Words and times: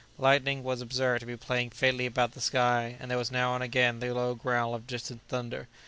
Lightning 0.17 0.63
was 0.63 0.81
observed 0.81 1.19
to 1.19 1.27
be 1.27 1.37
playing 1.37 1.69
faintly 1.69 2.07
about 2.07 2.31
the 2.31 2.41
sky, 2.41 2.95
and 2.99 3.11
there 3.11 3.19
was 3.19 3.29
now 3.29 3.53
and 3.53 3.63
again 3.63 3.99
the 3.99 4.11
low 4.11 4.33
growl 4.33 4.73
of 4.73 4.87
distant 4.87 5.21
thunder. 5.27 5.67